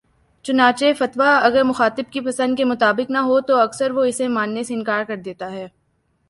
چنانچہ 0.45 0.85
فتویٰ 0.99 1.37
اگر 1.43 1.63
مخاطب 1.63 2.11
کی 2.11 2.21
پسند 2.21 2.57
کے 2.57 2.63
مطابق 2.65 3.11
نہ 3.11 3.17
ہو 3.19 3.39
تو 3.41 3.57
اکثر 3.57 3.91
وہ 3.91 4.03
اسے 4.03 4.27
ماننے 4.29 4.63
سے 4.63 4.73
انکار 4.73 5.03
کر 5.07 5.17
دیتا 5.25 5.51
ہے 5.51 5.67